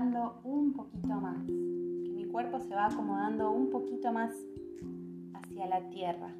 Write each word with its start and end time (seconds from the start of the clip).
un 0.00 0.72
poquito 0.74 1.08
más, 1.08 1.44
que 1.44 2.12
mi 2.14 2.24
cuerpo 2.26 2.60
se 2.60 2.72
va 2.72 2.86
acomodando 2.86 3.50
un 3.50 3.68
poquito 3.68 4.12
más 4.12 4.30
hacia 5.34 5.66
la 5.66 5.90
tierra. 5.90 6.32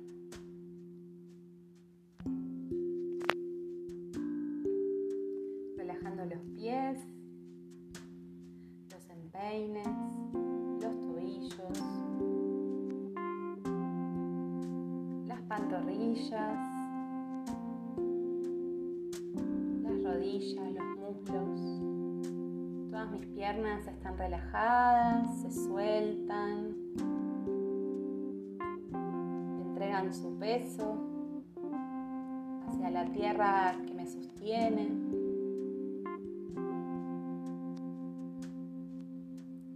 Relajando 5.77 6.25
los 6.27 6.41
pies, 6.55 6.99
los 8.93 9.11
empeines, 9.11 9.89
los 10.81 11.01
tobillos, 11.01 11.83
las 15.27 15.43
pantorrillas, 15.43 16.59
las 19.83 20.03
rodillas, 20.05 20.75
los. 20.75 20.88
Mis 23.13 23.27
piernas 23.27 23.87
están 23.87 24.19
relajadas, 24.19 25.41
se 25.41 25.51
sueltan, 25.51 26.75
entregan 29.61 30.13
su 30.13 30.39
peso 30.39 30.97
hacia 32.69 32.91
la 32.91 33.07
tierra 33.13 33.75
que 33.87 33.95
me 33.95 34.07
sostiene. 34.07 34.89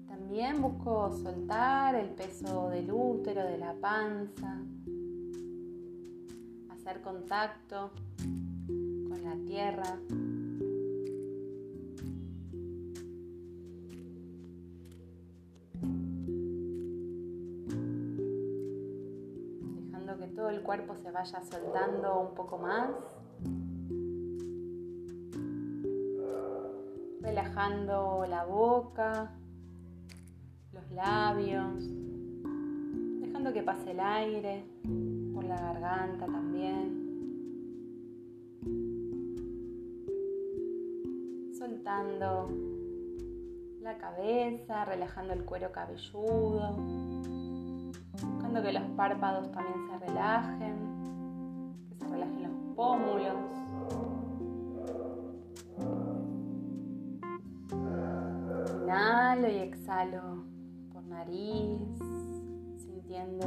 También 0.08 0.60
busco 0.60 1.12
soltar 1.12 1.94
el 1.94 2.10
peso 2.10 2.68
del 2.70 2.90
útero, 2.90 3.44
de 3.44 3.58
la 3.58 3.74
panza, 3.74 4.60
hacer 6.70 7.00
contacto 7.02 7.90
con 9.08 9.22
la 9.24 9.36
tierra. 9.46 9.98
Vaya 21.12 21.40
soltando 21.42 22.20
un 22.20 22.34
poco 22.34 22.58
más. 22.58 22.90
Relajando 27.20 28.26
la 28.28 28.44
boca, 28.44 29.30
los 30.72 30.90
labios, 30.90 31.84
dejando 33.20 33.52
que 33.52 33.62
pase 33.62 33.92
el 33.92 34.00
aire 34.00 34.64
por 35.34 35.44
la 35.44 35.56
garganta 35.56 36.26
también. 36.26 37.02
Soltando 41.56 42.50
la 43.80 43.96
cabeza, 43.98 44.84
relajando 44.84 45.32
el 45.32 45.44
cuero 45.44 45.70
cabelludo 45.72 46.76
que 48.60 48.72
los 48.72 48.82
párpados 48.96 49.50
también 49.52 49.88
se 49.88 50.06
relajen, 50.06 50.81
pómulos. 52.82 53.36
Inhalo 58.82 59.48
y 59.48 59.56
exhalo 59.58 60.44
por 60.92 61.04
nariz, 61.04 61.96
sintiendo 62.76 63.46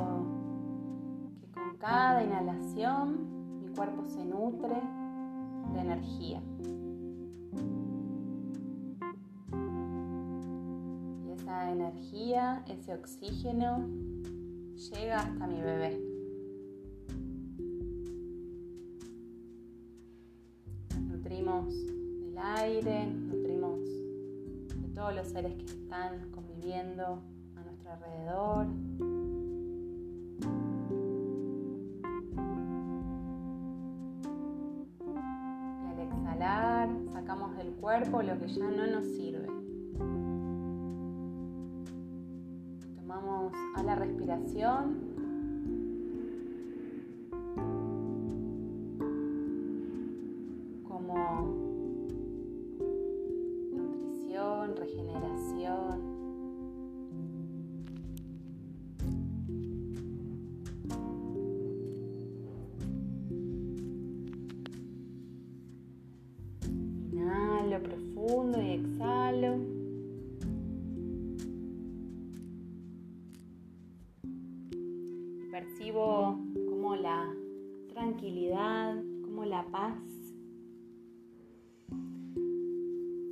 que 1.41 1.51
con 1.51 1.77
cada 1.77 2.23
inhalación 2.23 3.59
mi 3.59 3.67
cuerpo 3.75 4.05
se 4.05 4.23
nutre 4.23 4.81
de 5.73 5.79
energía. 5.81 6.41
Y 11.25 11.31
esa 11.31 11.71
energía, 11.71 12.63
ese 12.69 12.93
oxígeno 12.93 13.85
llega 14.75 15.19
hasta 15.19 15.45
mi 15.47 15.59
bebé. 15.61 16.14
Seres 25.35 25.53
que 25.55 25.65
están 25.65 26.31
conviviendo 26.31 27.21
a 27.57 27.61
nuestro 27.61 27.91
alrededor. 27.91 28.67
Y 35.01 35.87
al 35.91 35.99
exhalar 35.99 36.89
sacamos 37.11 37.57
del 37.57 37.73
cuerpo 37.73 38.21
lo 38.21 38.39
que 38.39 38.47
ya 38.47 38.71
no 38.71 38.87
nos 38.87 39.03
sirve. 39.07 39.45
a 43.75 43.83
la 43.83 43.95
respiración. 43.95 45.14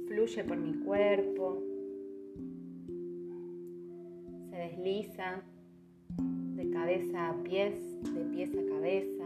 Fluye 0.07 0.43
por 0.43 0.57
mi 0.57 0.73
cuerpo, 0.79 1.61
se 4.49 4.55
desliza 4.55 5.41
de 6.17 6.69
cabeza 6.69 7.29
a 7.29 7.43
pies, 7.43 7.75
de 8.13 8.23
pies 8.25 8.51
a 8.51 8.73
cabeza. 8.73 9.25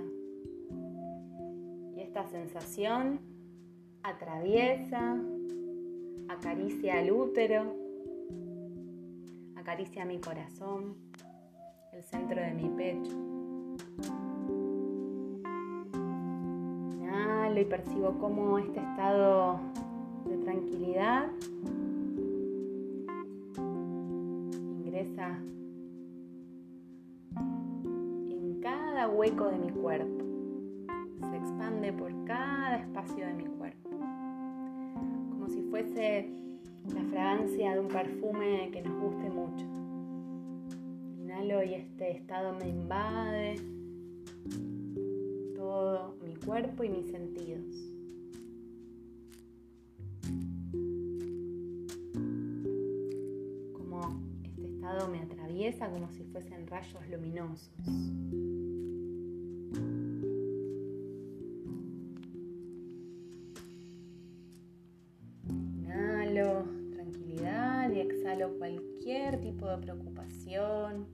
Y 1.95 2.01
esta 2.01 2.25
sensación 2.27 3.19
atraviesa, 4.03 5.21
acaricia 6.29 7.01
el 7.01 7.11
útero, 7.11 7.75
acaricia 9.55 10.05
mi 10.05 10.19
corazón 10.19 10.95
el 11.93 12.03
centro 12.03 12.39
de 12.41 12.53
mi 12.53 12.69
pecho. 12.69 14.36
Y 17.59 17.65
percibo 17.65 18.17
cómo 18.19 18.59
este 18.59 18.79
estado 18.79 19.59
de 20.25 20.37
tranquilidad. 20.37 21.27
Ingresa 24.85 25.39
en 27.35 28.59
cada 28.61 29.09
hueco 29.09 29.45
de 29.45 29.57
mi 29.57 29.71
cuerpo, 29.71 30.23
se 31.29 31.37
expande 31.37 31.93
por 31.93 32.11
cada 32.25 32.77
espacio 32.77 33.25
de 33.25 33.33
mi 33.33 33.45
cuerpo, 33.45 33.89
como 35.31 35.47
si 35.49 35.61
fuese 35.63 36.29
la 36.93 37.01
fragancia 37.09 37.73
de 37.73 37.79
un 37.79 37.87
perfume 37.87 38.69
que 38.71 38.81
nos 38.81 39.01
guste 39.01 39.29
mucho. 39.29 39.65
Y 41.65 41.75
este 41.75 42.11
estado 42.11 42.53
me 42.59 42.67
invade 42.67 43.55
cuerpo 46.47 46.85
y 46.85 46.89
mis 46.89 47.11
sentidos. 47.11 47.65
Como 53.73 54.21
este 54.45 54.65
estado 54.65 55.09
me 55.09 55.19
atraviesa 55.19 55.89
como 55.89 56.09
si 56.09 56.23
fuesen 56.23 56.65
rayos 56.67 57.09
luminosos. 57.09 57.69
Inhalo 65.49 66.63
tranquilidad 66.93 67.91
y 67.91 67.99
exhalo 67.99 68.57
cualquier 68.57 69.41
tipo 69.41 69.67
de 69.67 69.77
preocupación, 69.79 71.07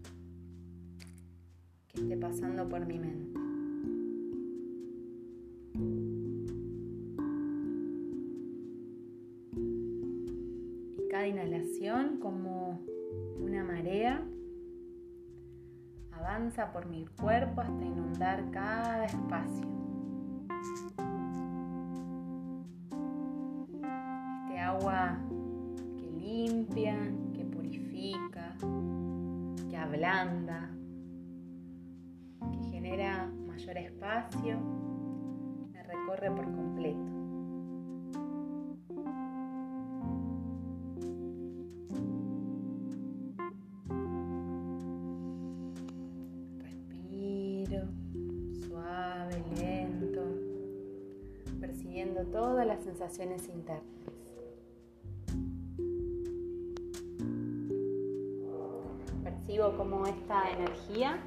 que 1.87 2.01
esté 2.01 2.17
pasando 2.17 2.69
por 2.69 2.85
mi 2.85 2.99
mente. 2.99 3.52
Como 12.19 12.79
una 13.39 13.63
marea 13.63 14.19
avanza 16.11 16.71
por 16.73 16.87
mi 16.87 17.05
cuerpo 17.21 17.61
hasta 17.61 17.85
inundar 17.85 18.49
cada 18.49 19.05
espacio. 19.05 19.67
Este 24.41 24.59
agua 24.59 25.19
que 25.97 26.11
limpia, 26.19 26.97
que 27.35 27.43
purifica, 27.45 28.55
que 29.69 29.77
ablanda, 29.77 30.71
que 32.51 32.69
genera 32.71 33.29
mayor 33.45 33.77
espacio, 33.77 34.59
me 35.71 35.83
recorre 35.83 36.31
por 36.31 36.45
completo. 36.45 37.12
Suave, 48.67 49.43
lento, 49.57 50.21
percibiendo 51.59 52.23
todas 52.25 52.65
las 52.65 52.83
sensaciones 52.83 53.47
internas. 53.49 53.83
Percibo 59.23 59.77
como 59.77 60.05
esta 60.05 60.51
energía 60.51 61.19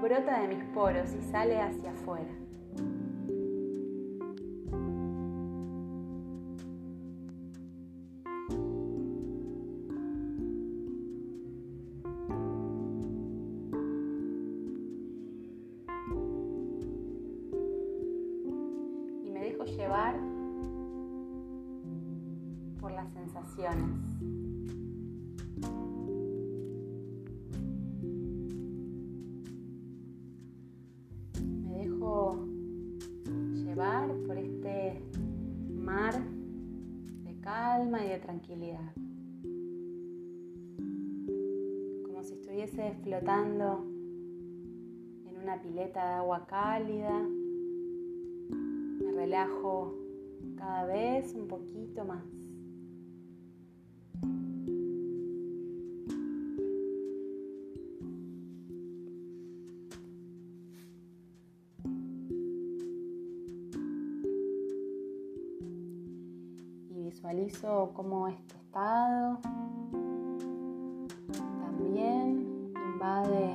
brota 0.00 0.40
de 0.40 0.48
mis 0.48 0.64
poros 0.74 1.12
y 1.12 1.20
sale 1.22 1.60
hacia 1.60 1.90
afuera. 1.90 2.47
Las 23.58 23.74
sensaciones. 23.74 24.08
tranquilidad. 38.20 38.92
Como 42.04 42.22
si 42.22 42.34
estuviese 42.34 42.94
flotando 43.02 43.86
en 45.26 45.36
una 45.42 45.60
pileta 45.62 46.00
de 46.00 46.14
agua 46.16 46.46
cálida. 46.46 47.26
Me 48.50 49.12
relajo 49.12 49.94
cada 50.56 50.84
vez 50.86 51.34
un 51.34 51.48
poquito 51.48 52.04
más. 52.04 52.37
Visualizo 67.18 67.90
cómo 67.94 68.28
este 68.28 68.54
estado 68.54 69.38
también 71.60 72.72
invade 72.92 73.54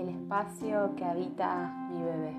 el 0.00 0.08
espacio 0.08 0.94
que 0.94 1.04
habita 1.04 1.88
mi 1.90 2.02
bebé. 2.04 2.36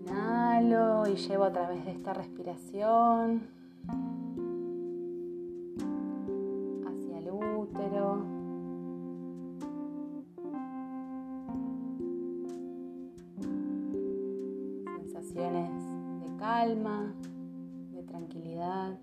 Inhalo 0.00 1.06
y 1.08 1.16
llevo 1.16 1.44
a 1.44 1.52
través 1.52 1.84
de 1.84 1.90
esta 1.90 2.14
respiración 2.14 3.42
hacia 6.86 7.18
el 7.18 7.30
útero. 7.32 8.24
Sensaciones 15.02 15.79
calma, 16.40 17.12
de 17.92 18.02
tranquilidad. 18.02 18.98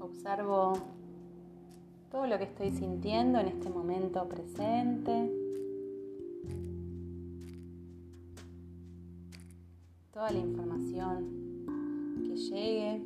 Observo 0.00 0.72
todo 2.10 2.26
lo 2.26 2.36
que 2.36 2.44
estoy 2.44 2.72
sintiendo 2.72 3.38
en 3.38 3.46
este 3.46 3.70
momento 3.70 4.28
presente. 4.28 5.35
Toda 10.16 10.30
la 10.30 10.38
información 10.38 11.26
que 12.24 12.36
llegue. 12.38 13.02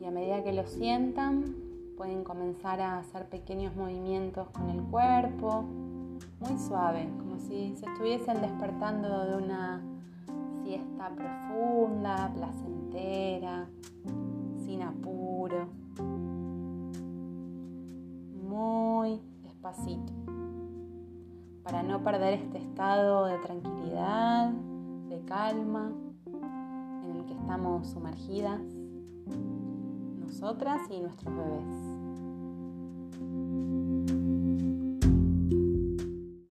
Y 0.00 0.04
a 0.06 0.10
medida 0.10 0.42
que 0.42 0.54
lo 0.54 0.66
sientan, 0.66 1.54
pueden 1.98 2.24
comenzar 2.24 2.80
a 2.80 3.00
hacer 3.00 3.28
pequeños 3.28 3.76
movimientos 3.76 4.48
con 4.48 4.70
el 4.70 4.82
cuerpo, 4.84 5.64
muy 6.40 6.58
suave, 6.58 7.06
como 7.18 7.38
si 7.40 7.76
se 7.76 7.84
estuviesen 7.84 8.40
despertando 8.40 9.26
de 9.26 9.36
una 9.36 9.82
siesta 10.64 11.10
profunda, 11.10 12.32
placentera, 12.34 13.68
sin 14.64 14.80
apuro. 14.80 15.79
Despacito, 19.42 20.12
para 21.62 21.82
no 21.82 22.02
perder 22.02 22.34
este 22.34 22.58
estado 22.58 23.26
de 23.26 23.38
tranquilidad, 23.38 24.50
de 25.08 25.24
calma 25.24 25.92
en 27.04 27.16
el 27.16 27.24
que 27.26 27.34
estamos 27.34 27.88
sumergidas 27.88 28.60
nosotras 30.18 30.80
y 30.90 31.00
nuestros 31.00 31.34
bebés. 31.34 31.89